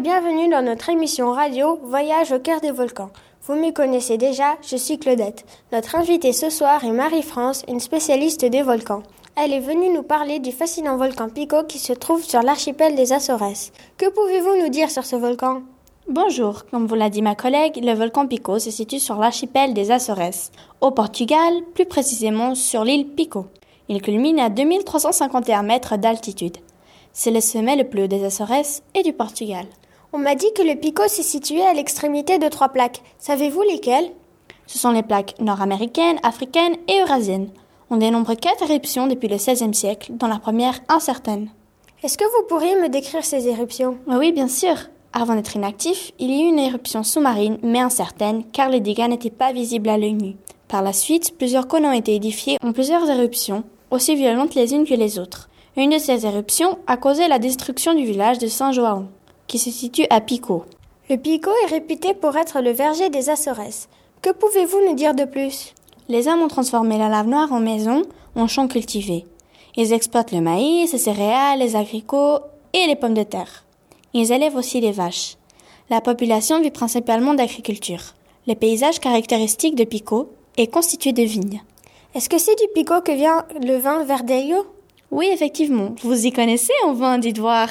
[0.00, 3.10] bienvenue dans notre émission radio Voyage au cœur des volcans.
[3.42, 5.44] Vous me connaissez déjà, je suis Claudette.
[5.70, 9.02] Notre invitée ce soir est Marie-France, une spécialiste des volcans.
[9.36, 13.12] Elle est venue nous parler du fascinant volcan Pico qui se trouve sur l'archipel des
[13.12, 13.70] Açores.
[13.98, 15.60] Que pouvez-vous nous dire sur ce volcan?
[16.08, 19.90] Bonjour, comme vous l'a dit ma collègue, le volcan Pico se situe sur l'archipel des
[19.90, 23.44] Açores, au Portugal, plus précisément sur l'île Pico.
[23.90, 26.56] Il culmine à 2351 mètres d'altitude.
[27.12, 29.66] C'est le sommet le plus haut des Açores et du Portugal.
[30.14, 33.00] On m'a dit que le Pico s'est situé à l'extrémité de trois plaques.
[33.18, 34.12] Savez-vous lesquelles?
[34.66, 37.48] Ce sont les plaques nord-américaines, africaines et eurasiennes.
[37.88, 41.48] On dénombre quatre éruptions depuis le XVIe siècle, dont la première incertaine.
[42.02, 43.96] Est-ce que vous pourriez me décrire ces éruptions?
[44.06, 44.74] Oui, bien sûr.
[45.14, 49.30] Avant d'être inactif, il y eut une éruption sous-marine, mais incertaine, car les dégâts n'étaient
[49.30, 50.36] pas visibles à l'œil nu.
[50.68, 54.86] Par la suite, plusieurs cônes ont été édifiés en plusieurs éruptions, aussi violentes les unes
[54.86, 55.48] que les autres.
[55.78, 59.06] Une de ces éruptions a causé la destruction du village de Saint-João
[59.52, 60.64] qui se situe à Pico.
[61.10, 63.86] Le Pico est réputé pour être le verger des Açores.
[64.22, 65.74] Que pouvez-vous nous dire de plus?
[66.08, 68.00] Les hommes ont transformé la lave noire en maison,
[68.34, 69.26] en champs cultivés.
[69.76, 72.40] Ils exploitent le maïs, les céréales, les agricoles
[72.72, 73.64] et les pommes de terre.
[74.14, 75.36] Ils élèvent aussi les vaches.
[75.90, 78.14] La population vit principalement d'agriculture.
[78.46, 81.62] Le paysage caractéristique de Pico est constitué de vignes.
[82.14, 84.64] Est-ce que c'est du Pico que vient le vin Verdelho
[85.10, 85.94] Oui, effectivement.
[86.02, 87.68] Vous y connaissez en vin, dites voir.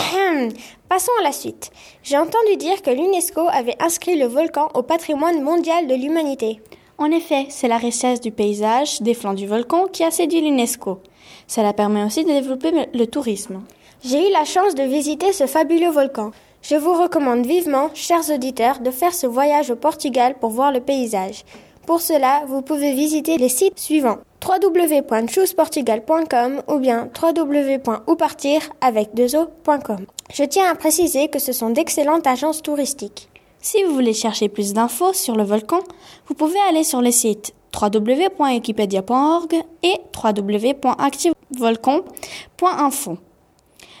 [0.88, 1.70] Passons à la suite.
[2.02, 6.60] J'ai entendu dire que l'UNESCO avait inscrit le volcan au patrimoine mondial de l'humanité.
[6.98, 11.00] En effet, c'est la richesse du paysage des flancs du volcan qui a séduit l'UNESCO.
[11.46, 13.62] Cela permet aussi de développer le tourisme.
[14.04, 16.30] J'ai eu la chance de visiter ce fabuleux volcan.
[16.62, 20.80] Je vous recommande vivement, chers auditeurs, de faire ce voyage au Portugal pour voir le
[20.80, 21.44] paysage.
[21.86, 30.70] Pour cela, vous pouvez visiter les sites suivants www.chooseportugal.com ou bien www.oupartir avec Je tiens
[30.70, 33.28] à préciser que ce sont d'excellentes agences touristiques.
[33.60, 35.80] Si vous voulez chercher plus d'infos sur le volcan,
[36.26, 43.18] vous pouvez aller sur les sites www.wikipedia.org et www.activevolcan.info.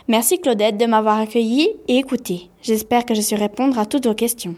[0.08, 2.48] Merci Claudette de m'avoir accueilli et écouté.
[2.62, 4.56] J'espère que je su répondre à toutes vos questions.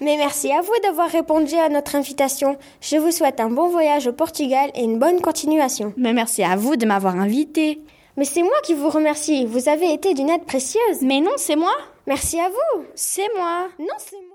[0.00, 2.56] Mais merci à vous d'avoir répondu à notre invitation.
[2.80, 5.92] Je vous souhaite un bon voyage au Portugal et une bonne continuation.
[5.96, 7.82] Mais merci à vous de m'avoir invité.
[8.16, 9.44] Mais c'est moi qui vous remercie.
[9.44, 11.02] Vous avez été d'une aide précieuse.
[11.02, 11.72] Mais non, c'est moi.
[12.06, 12.84] Merci à vous.
[12.94, 13.68] C'est moi.
[13.78, 14.29] Non, c'est moi.